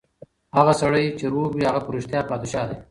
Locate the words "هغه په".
1.69-1.89